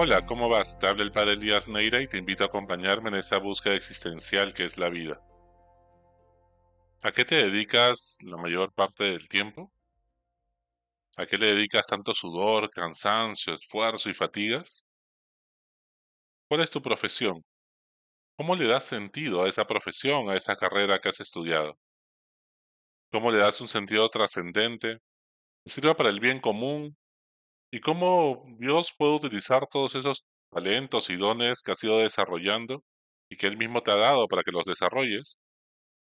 [0.00, 0.78] Hola, ¿cómo vas?
[0.78, 4.52] Te habla el padre Elías Neira y te invito a acompañarme en esta búsqueda existencial
[4.52, 5.20] que es la vida.
[7.02, 9.72] ¿A qué te dedicas la mayor parte del tiempo?
[11.16, 14.84] ¿A qué le dedicas tanto sudor, cansancio, esfuerzo y fatigas?
[16.48, 17.44] ¿Cuál es tu profesión?
[18.36, 21.76] ¿Cómo le das sentido a esa profesión, a esa carrera que has estudiado?
[23.10, 24.98] ¿Cómo le das un sentido trascendente
[25.64, 26.96] que sirva para el bien común
[27.70, 32.82] y cómo Dios puede utilizar todos esos talentos y dones que has ido desarrollando
[33.30, 35.36] y que Él mismo te ha dado para que los desarrolles,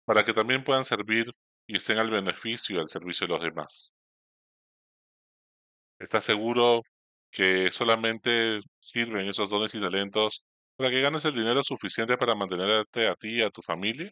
[0.05, 1.27] para que también puedan servir
[1.67, 3.91] y estén al beneficio y al servicio de los demás.
[5.99, 6.81] ¿Estás seguro
[7.31, 10.43] que solamente sirven esos dones y talentos
[10.75, 14.11] para que ganes el dinero suficiente para mantenerte a ti y a tu familia?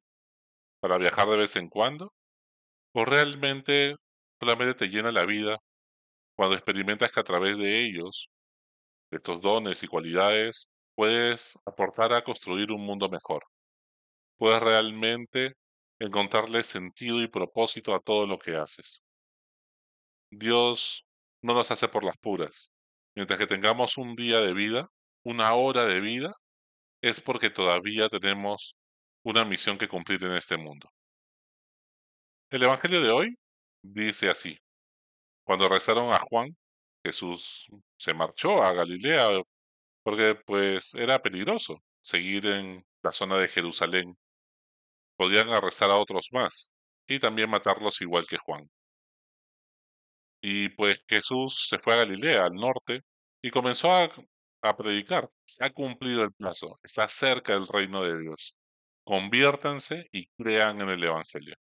[0.82, 2.14] ¿Para viajar de vez en cuando?
[2.94, 3.96] ¿O realmente
[4.42, 5.60] solamente te llena la vida
[6.36, 8.30] cuando experimentas que a través de ellos,
[9.12, 13.44] de estos dones y cualidades, puedes aportar a construir un mundo mejor.
[14.38, 15.54] Puedes realmente
[16.00, 19.02] encontrarle sentido y propósito a todo lo que haces.
[20.32, 21.06] Dios
[21.42, 22.70] no nos hace por las puras.
[23.16, 24.88] Mientras que tengamos un día de vida,
[25.24, 26.34] una hora de vida,
[27.02, 28.76] es porque todavía tenemos
[29.24, 30.90] una misión que cumplir en este mundo.
[32.50, 33.36] El Evangelio de hoy
[33.84, 34.58] dice así.
[35.46, 36.56] Cuando rezaron a Juan,
[37.04, 39.42] Jesús se marchó a Galilea
[40.04, 44.18] porque pues era peligroso seguir en la zona de Jerusalén.
[45.18, 46.72] Podían arrestar a otros más
[47.08, 48.70] y también matarlos igual que Juan.
[50.42, 53.02] Y pues Jesús se fue a Galilea, al norte,
[53.42, 54.10] y comenzó a,
[54.62, 55.30] a predicar.
[55.46, 58.56] Se ha cumplido el plazo, está cerca del reino de Dios.
[59.04, 61.56] Conviértanse y crean en el Evangelio.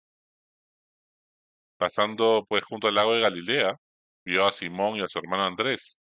[1.82, 3.74] Pasando pues junto al lago de Galilea,
[4.24, 6.00] vio a Simón y a su hermano Andrés,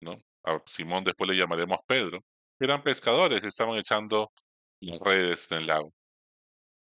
[0.00, 0.16] ¿no?
[0.42, 2.20] A Simón después le llamaremos Pedro,
[2.58, 4.32] eran pescadores, estaban echando
[4.80, 5.92] las redes en el lago.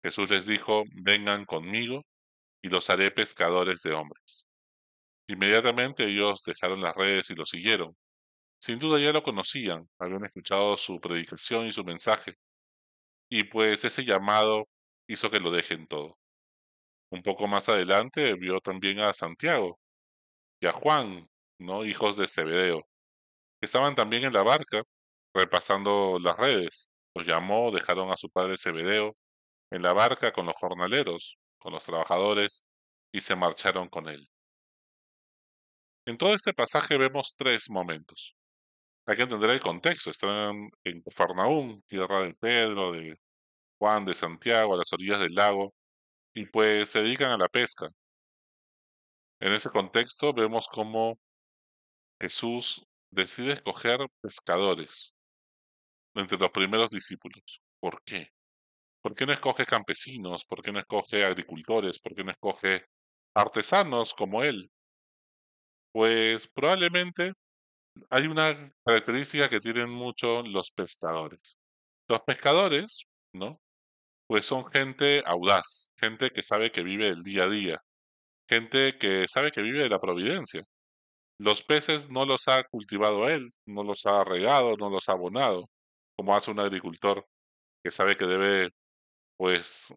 [0.02, 2.04] Jesús les dijo, vengan conmigo
[2.62, 4.46] y los haré pescadores de hombres.
[5.28, 7.98] Inmediatamente ellos dejaron las redes y lo siguieron.
[8.62, 12.36] Sin duda ya lo conocían, habían escuchado su predicación y su mensaje,
[13.30, 14.70] y pues ese llamado
[15.06, 16.18] hizo que lo dejen todo.
[17.12, 19.80] Un poco más adelante vio también a Santiago
[20.62, 21.30] y a Juan,
[21.60, 21.86] ¿no?
[21.86, 22.82] hijos de Zebedeo,
[23.60, 24.84] que estaban también en la barca
[25.34, 26.90] repasando las redes.
[27.16, 29.16] Los llamó, dejaron a su padre Zebedeo
[29.72, 32.64] en la barca con los jornaleros, con los trabajadores,
[33.12, 34.28] y se marcharon con él.
[36.06, 38.36] En todo este pasaje vemos tres momentos.
[39.06, 40.12] Hay que entender el contexto.
[40.12, 43.18] Están en Farnaún, tierra de Pedro, de
[43.80, 45.74] Juan, de Santiago, a las orillas del lago,
[46.38, 47.88] y pues se dedican a la pesca.
[49.40, 51.18] En ese contexto vemos cómo
[52.22, 55.16] Jesús decide escoger pescadores
[56.14, 57.62] entre los primeros discípulos.
[57.80, 58.30] ¿Por qué?
[59.02, 60.46] ¿Por qué no escoge campesinos?
[60.46, 61.98] ¿Por qué no escoge agricultores?
[62.00, 62.86] ¿Por qué no escoge
[63.34, 64.70] artesanos como él?
[65.92, 67.34] Pues probablemente
[68.12, 71.58] hay una característica que tienen mucho los pescadores.
[72.08, 73.60] Los pescadores, ¿no?
[74.28, 77.80] Pues son gente audaz, gente que sabe que vive el día a día,
[78.50, 80.64] gente que sabe que vive de la providencia.
[81.40, 85.68] Los peces no los ha cultivado él, no los ha regado, no los ha abonado,
[86.18, 87.26] como hace un agricultor
[87.84, 88.72] que sabe que debe,
[89.38, 89.94] pues,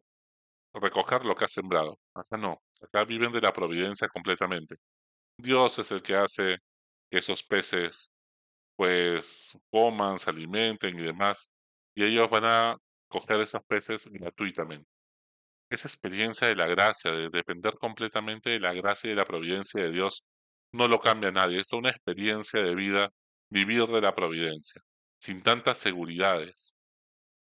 [0.75, 1.99] recoger lo que ha sembrado.
[2.15, 4.77] Acá no, acá viven de la providencia completamente.
[5.39, 6.59] Dios es el que hace
[7.11, 8.11] que esos peces,
[8.77, 11.51] pues, coman, se alimenten y demás,
[11.95, 12.77] y ellos van a
[13.10, 14.88] coger esos peces gratuitamente.
[15.71, 19.82] Esa experiencia de la gracia, de depender completamente de la gracia y de la providencia
[19.82, 20.25] de Dios,
[20.72, 21.60] no lo cambia nadie.
[21.60, 23.10] Esto es una experiencia de vida,
[23.50, 24.82] vivir de la providencia,
[25.20, 26.75] sin tantas seguridades.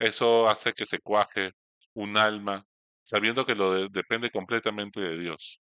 [0.01, 1.53] Eso hace que se cuaje
[1.95, 2.65] un alma
[3.05, 5.61] sabiendo que lo depende completamente de Dios.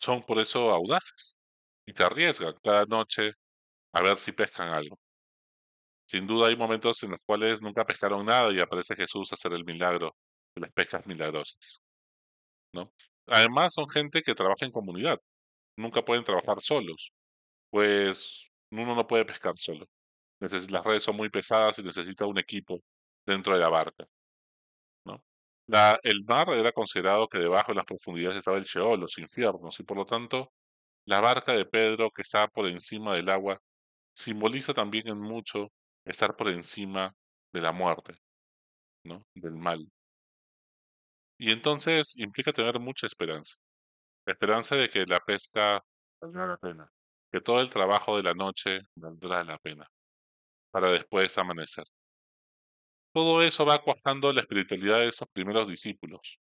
[0.00, 1.36] Son por eso audaces
[1.86, 3.32] y te arriesgan cada noche
[3.92, 4.98] a ver si pescan algo.
[6.12, 9.54] Sin duda hay momentos en los cuales nunca pescaron nada y aparece Jesús a hacer
[9.54, 10.14] el milagro
[10.54, 11.80] de las pescas milagrosas.
[12.74, 12.92] ¿no?
[13.28, 15.18] Además son gente que trabaja en comunidad.
[15.74, 17.12] Nunca pueden trabajar solos.
[17.70, 19.86] Pues uno no puede pescar solo.
[20.38, 22.78] las redes son muy pesadas y necesita un equipo
[23.24, 24.04] dentro de la barca.
[25.06, 25.24] ¿no?
[26.02, 29.82] El mar era considerado que debajo de las profundidades estaba el Sheol, los infiernos, y
[29.82, 30.52] por lo tanto
[31.06, 33.58] la barca de Pedro que está por encima del agua
[34.14, 35.72] simboliza también en mucho
[36.04, 37.14] estar por encima
[37.52, 38.14] de la muerte,
[39.04, 39.22] ¿no?
[39.34, 39.86] Del mal.
[41.38, 43.56] Y entonces implica tener mucha esperanza.
[44.26, 45.82] Esperanza de que la pesca
[46.20, 46.88] valdrá la pena,
[47.32, 49.86] que todo el trabajo de la noche valdrá la pena.
[50.72, 51.84] para después amanecer.
[53.14, 56.38] Todo eso va cuajando la espiritualidad de esos primeros discípulos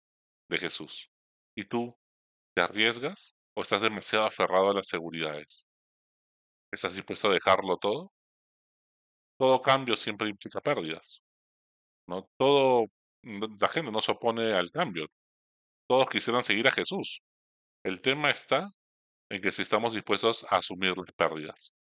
[0.49, 1.09] de Jesús.
[1.55, 1.97] ¿Y tú
[2.55, 5.67] te arriesgas o estás demasiado aferrado a las seguridades?
[6.71, 8.11] ¿Estás dispuesto a dejarlo todo?
[9.37, 11.21] Todo cambio siempre implica pérdidas.
[12.07, 12.27] ¿no?
[12.37, 12.87] Todo,
[13.23, 15.07] la gente no se opone al cambio.
[15.87, 17.21] Todos quisieran seguir a Jesús.
[17.83, 18.69] El tema está
[19.29, 21.73] en que si estamos dispuestos a asumir las pérdidas.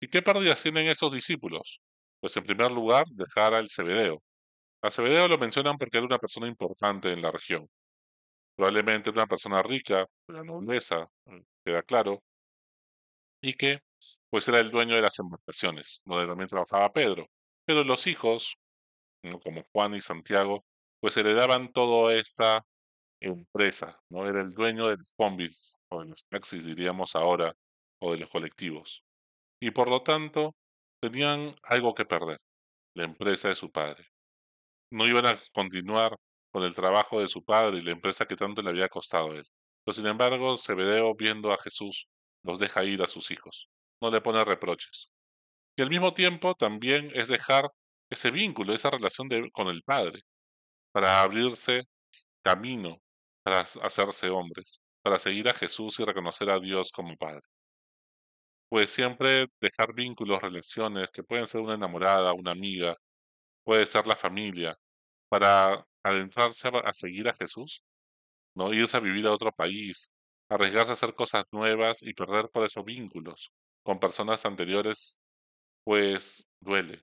[0.00, 1.80] ¿Y qué pérdidas tienen esos discípulos?
[2.20, 4.22] Pues en primer lugar, dejar al Cebedeo.
[4.82, 7.68] A Cebedeo lo mencionan porque era una persona importante en la región.
[8.56, 12.22] Probablemente una persona rica, de la nobleza, eh, queda claro,
[13.42, 13.80] y que
[14.34, 17.28] pues era el dueño de las embarcaciones, donde también trabajaba Pedro.
[17.64, 18.56] Pero los hijos,
[19.44, 20.64] como Juan y Santiago,
[21.00, 22.66] pues heredaban toda esta
[23.20, 24.28] empresa, ¿no?
[24.28, 27.54] Era el dueño de los combis, o de los taxis diríamos ahora,
[28.00, 29.04] o de los colectivos.
[29.60, 30.56] Y por lo tanto,
[31.00, 32.40] tenían algo que perder,
[32.96, 34.04] la empresa de su padre.
[34.90, 36.16] No iban a continuar
[36.50, 39.36] con el trabajo de su padre y la empresa que tanto le había costado a
[39.36, 39.46] él.
[39.84, 42.08] Pero sin embargo, Zebedeo, viendo a Jesús,
[42.42, 43.68] los deja ir a sus hijos.
[44.00, 45.10] No le pone reproches.
[45.76, 47.70] Y al mismo tiempo también es dejar
[48.10, 50.20] ese vínculo, esa relación con el Padre,
[50.92, 51.82] para abrirse
[52.42, 52.98] camino,
[53.42, 57.42] para hacerse hombres, para seguir a Jesús y reconocer a Dios como Padre.
[58.68, 62.96] Pues siempre dejar vínculos, relaciones, que pueden ser una enamorada, una amiga,
[63.64, 64.76] puede ser la familia,
[65.28, 67.82] para adentrarse a, seguir a Jesús,
[68.54, 70.10] no irse a vivir a otro país,
[70.48, 73.52] arriesgarse a hacer cosas nuevas y perder por esos vínculos
[73.84, 75.18] con personas anteriores,
[75.84, 77.02] pues duele,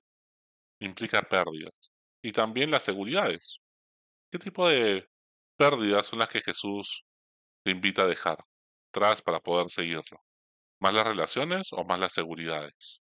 [0.80, 1.92] implica pérdidas.
[2.22, 3.60] Y también las seguridades.
[4.32, 5.06] ¿Qué tipo de
[5.56, 7.04] pérdidas son las que Jesús
[7.64, 8.38] te invita a dejar
[8.90, 10.18] atrás para poder seguirlo?
[10.80, 13.00] ¿Más las relaciones o más las seguridades?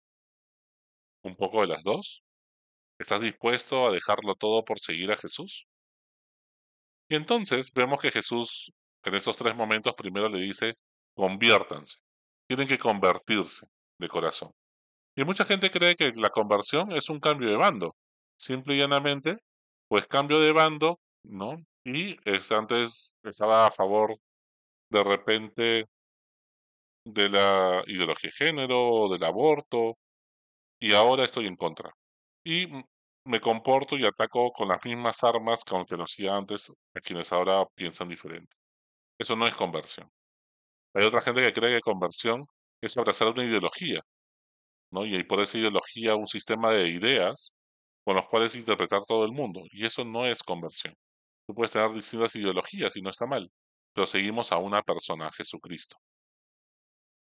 [1.24, 2.24] ¿Un poco de las dos?
[3.00, 5.66] ¿Estás dispuesto a dejarlo todo por seguir a Jesús?
[7.10, 8.72] Y entonces vemos que Jesús
[9.04, 10.76] en esos tres momentos primero le dice,
[11.16, 11.98] conviértanse.
[12.52, 13.66] Tienen que convertirse
[13.98, 14.52] de corazón.
[15.16, 17.96] Y mucha gente cree que la conversión es un cambio de bando.
[18.38, 19.38] Simple y llanamente,
[19.88, 21.56] pues cambio de bando, ¿no?
[21.86, 22.18] Y
[22.54, 24.18] antes estaba a favor
[24.92, 25.86] de repente
[27.06, 29.98] de la ideología de género, del aborto,
[30.78, 31.94] y ahora estoy en contra.
[32.46, 32.68] Y
[33.26, 37.32] me comporto y ataco con las mismas armas que aunque lo hacía antes a quienes
[37.32, 38.58] ahora piensan diferente.
[39.18, 40.10] Eso no es conversión.
[40.94, 42.46] Hay otra gente que cree que conversión
[42.82, 44.02] es abrazar una ideología,
[44.92, 45.06] ¿no?
[45.06, 47.52] Y por esa ideología un sistema de ideas
[48.06, 49.64] con los cuales interpretar todo el mundo.
[49.72, 50.96] Y eso no es conversión.
[51.48, 53.52] Tú puedes tener distintas ideologías y no está mal,
[53.94, 55.98] pero seguimos a una persona, a Jesucristo.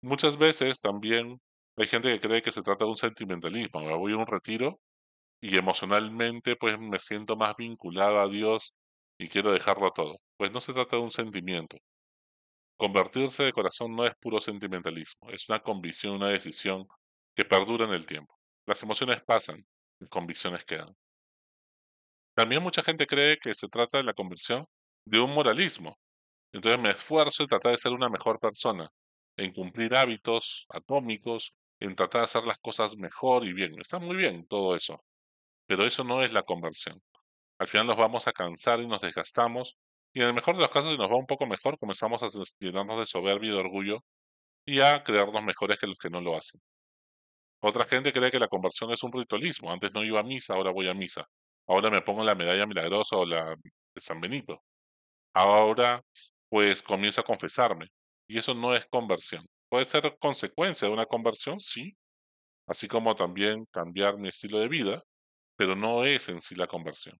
[0.01, 1.41] Muchas veces también
[1.77, 3.81] hay gente que cree que se trata de un sentimentalismo.
[3.81, 4.79] Me voy a un retiro
[5.41, 8.73] y emocionalmente pues me siento más vinculado a Dios
[9.19, 10.17] y quiero dejarlo todo.
[10.37, 11.77] Pues no se trata de un sentimiento.
[12.77, 16.85] Convertirse de corazón no es puro sentimentalismo, es una convicción, una decisión
[17.35, 18.37] que perdura en el tiempo.
[18.65, 19.65] Las emociones pasan,
[19.99, 20.93] las convicciones quedan.
[22.35, 24.65] También mucha gente cree que se trata de la conversión
[25.05, 25.97] de un moralismo.
[26.51, 28.89] Entonces me esfuerzo en tratar de ser una mejor persona,
[29.37, 33.79] en cumplir hábitos atómicos, en tratar de hacer las cosas mejor y bien.
[33.79, 35.01] Está muy bien todo eso,
[35.67, 37.01] pero eso no es la conversión.
[37.59, 39.77] Al final nos vamos a cansar y nos desgastamos,
[40.15, 42.29] y en el mejor de los casos, si nos va un poco mejor, comenzamos a
[42.59, 43.99] llenarnos de soberbia y de orgullo
[44.65, 46.61] y a creernos mejores que los que no lo hacen.
[47.61, 49.71] Otra gente cree que la conversión es un ritualismo.
[49.71, 51.25] Antes no iba a misa, ahora voy a misa.
[51.67, 54.61] Ahora me pongo la medalla milagrosa o la de San Benito.
[55.33, 56.01] Ahora,
[56.49, 57.87] pues comienzo a confesarme.
[58.27, 59.45] Y eso no es conversión.
[59.69, 61.95] Puede ser consecuencia de una conversión, sí.
[62.67, 65.03] Así como también cambiar mi estilo de vida,
[65.57, 67.17] pero no es en sí la conversión.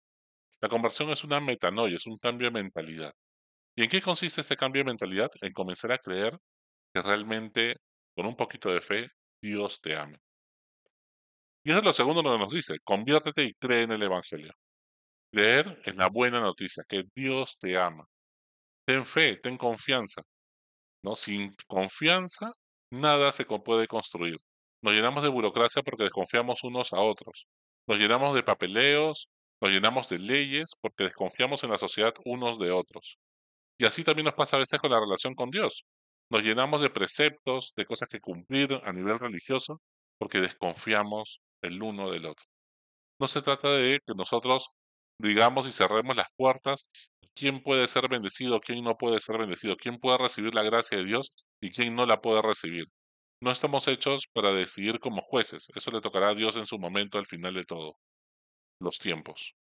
[0.62, 3.14] La conversión es una metanoia, es un cambio de mentalidad.
[3.76, 5.30] ¿Y en qué consiste este cambio de mentalidad?
[5.42, 6.38] En comenzar a creer
[6.94, 7.78] que realmente,
[8.16, 9.10] con un poquito de fe,
[9.42, 10.18] Dios te ama.
[11.64, 14.54] Y eso es lo segundo que nos dice, conviértete y cree en el Evangelio.
[15.32, 18.06] Creer en la buena noticia, que Dios te ama.
[18.86, 20.22] Ten fe, ten confianza.
[21.04, 21.16] ¿no?
[21.16, 22.52] Sin confianza,
[22.92, 24.38] nada se puede construir.
[24.82, 27.48] Nos llenamos de burocracia porque desconfiamos unos a otros.
[27.88, 29.30] Nos llenamos de papeleos,
[29.62, 33.18] nos llenamos de leyes porque desconfiamos en la sociedad unos de otros.
[33.80, 35.86] Y así también nos pasa a veces con la relación con Dios.
[36.30, 39.82] Nos llenamos de preceptos, de cosas que cumplir a nivel religioso,
[40.18, 42.46] porque desconfiamos el uno del otro.
[43.20, 44.70] No se trata de que nosotros
[45.20, 46.90] digamos y cerremos las puertas,
[47.36, 51.06] quién puede ser bendecido, quién no puede ser bendecido, quién puede recibir la gracia de
[51.06, 51.32] Dios
[51.62, 52.86] y quién no la puede recibir.
[53.42, 55.68] No estamos hechos para decidir como jueces.
[55.76, 57.98] Eso le tocará a Dios en su momento al final de todo,
[58.80, 59.56] los tiempos.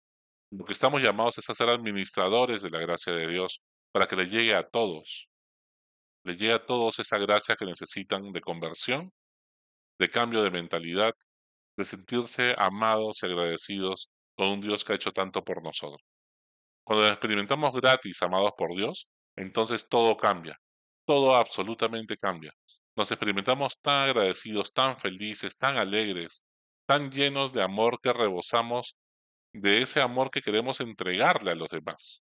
[0.52, 4.16] Lo que estamos llamados es a ser administradores de la gracia de Dios para que
[4.16, 5.28] le llegue a todos.
[6.24, 9.12] Le llegue a todos esa gracia que necesitan de conversión,
[10.00, 11.14] de cambio de mentalidad,
[11.78, 16.02] de sentirse amados y agradecidos con un Dios que ha hecho tanto por nosotros.
[16.84, 20.58] Cuando experimentamos gratis, amados por Dios, entonces todo cambia,
[21.06, 22.52] todo absolutamente cambia.
[22.96, 26.44] Nos experimentamos tan agradecidos, tan felices, tan alegres,
[26.86, 28.96] tan llenos de amor que rebosamos
[29.56, 32.22] de ese amor que queremos entregarle a los demás.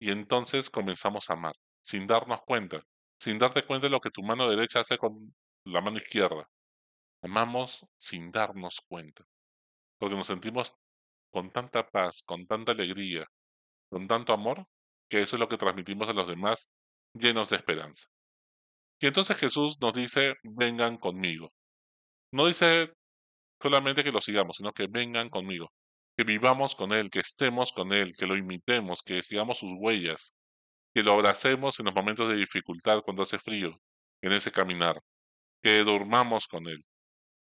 [0.00, 2.82] Y entonces comenzamos a amar, sin darnos cuenta,
[3.18, 5.34] sin darte cuenta de lo que tu mano derecha hace con
[5.64, 6.48] la mano izquierda.
[7.22, 9.24] Amamos sin darnos cuenta,
[9.98, 10.74] porque nos sentimos
[11.30, 13.26] con tanta paz, con tanta alegría,
[13.90, 14.66] con tanto amor,
[15.08, 16.70] que eso es lo que transmitimos a los demás
[17.14, 18.06] llenos de esperanza.
[19.00, 21.50] Y entonces Jesús nos dice, vengan conmigo.
[22.32, 22.92] No dice
[23.60, 25.72] solamente que lo sigamos, sino que vengan conmigo,
[26.18, 30.34] que vivamos con Él, que estemos con Él, que lo imitemos, que sigamos sus huellas,
[30.92, 33.80] que lo abracemos en los momentos de dificultad cuando hace frío,
[34.20, 35.00] en ese caminar,
[35.62, 36.84] que durmamos con Él,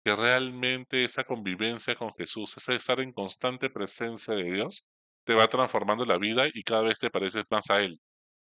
[0.03, 4.87] que realmente esa convivencia con Jesús, ese estar en constante presencia de Dios,
[5.23, 7.99] te va transformando la vida y cada vez te pareces más a Él,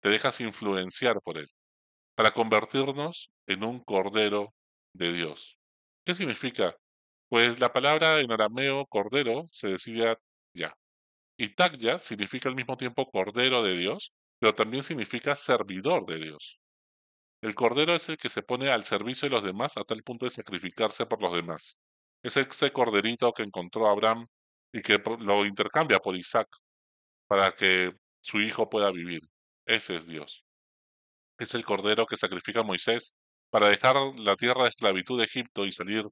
[0.01, 1.51] te dejas influenciar por Él,
[2.15, 4.55] para convertirnos en un cordero
[4.95, 5.59] de Dios.
[6.07, 6.75] ¿Qué significa?
[7.35, 10.17] Pues la palabra en arameo cordero se decía
[10.55, 10.73] ya.
[11.37, 16.61] Y takya significa al mismo tiempo cordero de Dios, pero también significa servidor de Dios.
[17.43, 20.27] El cordero es el que se pone al servicio de los demás a tal punto
[20.27, 21.77] de sacrificarse por los demás.
[22.23, 24.29] Es ese corderito que encontró Abraham
[24.73, 26.47] y que lo intercambia por Isaac
[27.27, 29.23] para que su hijo pueda vivir.
[29.67, 30.45] Ese es Dios.
[31.41, 33.17] Es el cordero que sacrifica Moisés
[33.51, 36.07] para dejar la tierra de esclavitud de Egipto y salir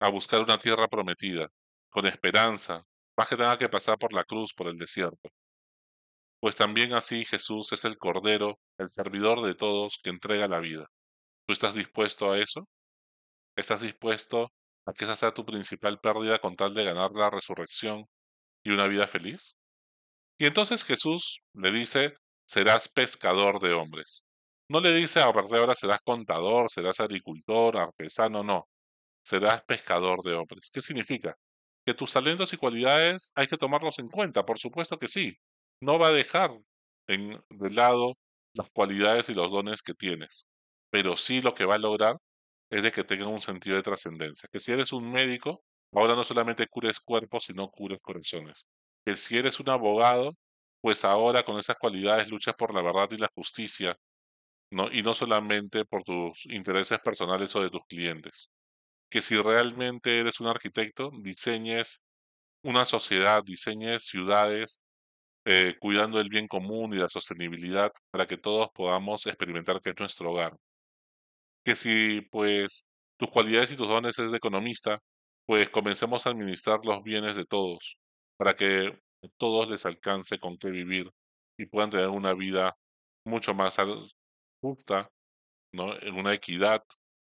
[0.00, 1.48] a buscar una tierra prometida,
[1.90, 2.82] con esperanza,
[3.16, 5.28] más que tenga que pasar por la cruz, por el desierto.
[6.40, 10.86] Pues también así Jesús es el Cordero, el servidor de todos que entrega la vida.
[11.46, 12.68] ¿Tú estás dispuesto a eso?
[13.56, 14.52] ¿Estás dispuesto
[14.86, 18.04] a que esa sea tu principal pérdida con tal de ganar la resurrección
[18.62, 19.56] y una vida feliz?
[20.38, 22.14] Y entonces Jesús le dice,
[22.46, 24.22] serás pescador de hombres.
[24.70, 28.68] No le dice, a partir de ahora serás contador, serás agricultor, artesano, no.
[29.28, 30.70] Serás pescador de hombres.
[30.72, 31.34] ¿Qué significa?
[31.84, 35.36] Que tus talentos y cualidades hay que tomarlos en cuenta, por supuesto que sí,
[35.82, 36.50] no va a dejar
[37.08, 38.14] en, de lado
[38.54, 40.46] las cualidades y los dones que tienes,
[40.90, 42.16] pero sí lo que va a lograr
[42.70, 44.48] es de que tengan un sentido de trascendencia.
[44.50, 48.64] Que si eres un médico, ahora no solamente cures cuerpos, sino cures corazones.
[49.04, 50.32] Que si eres un abogado,
[50.80, 53.94] pues ahora con esas cualidades luchas por la verdad y la justicia,
[54.92, 58.48] y no solamente por tus intereses personales o de tus clientes.
[59.10, 62.04] Que si realmente eres un arquitecto, diseñes
[62.62, 64.82] una sociedad, diseñes ciudades
[65.46, 69.96] eh, cuidando el bien común y la sostenibilidad para que todos podamos experimentar que es
[69.98, 70.56] nuestro hogar.
[71.64, 72.86] Que si pues
[73.18, 74.98] tus cualidades y tus dones es de economista,
[75.46, 77.96] pues comencemos a administrar los bienes de todos
[78.36, 79.00] para que
[79.38, 81.10] todos les alcance con qué vivir
[81.58, 82.76] y puedan tener una vida
[83.24, 83.76] mucho más
[84.60, 85.10] justa,
[85.72, 85.98] ¿no?
[86.00, 86.82] en una equidad,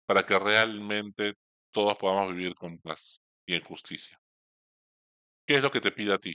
[0.05, 1.35] para que realmente
[1.71, 4.19] todos podamos vivir con paz y en justicia.
[5.45, 6.33] ¿Qué es lo que te pide a ti?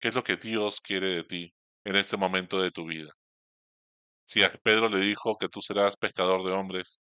[0.00, 3.10] ¿Qué es lo que Dios quiere de ti en este momento de tu vida?
[4.26, 6.98] Si a Pedro le dijo que tú serás pescador de hombres,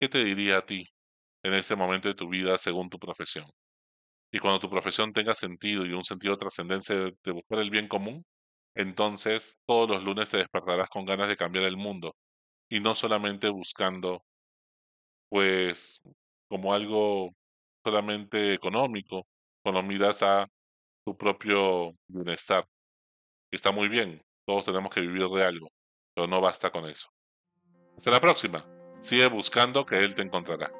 [0.00, 0.86] ¿qué te diría a ti
[1.42, 3.46] en este momento de tu vida según tu profesión?
[4.32, 7.88] Y cuando tu profesión tenga sentido y un sentido de trascendencia de buscar el bien
[7.88, 8.24] común,
[8.74, 12.14] entonces todos los lunes te despertarás con ganas de cambiar el mundo
[12.68, 14.24] y no solamente buscando,
[15.28, 16.00] pues,
[16.48, 17.34] como algo
[17.84, 19.26] solamente económico,
[19.62, 20.46] cuando miras a
[21.04, 22.66] tu propio bienestar.
[23.50, 25.68] Está muy bien, todos tenemos que vivir de algo,
[26.14, 27.08] pero no basta con eso.
[27.96, 28.64] Hasta la próxima.
[28.98, 30.70] Sigue buscando que Él te encontrará.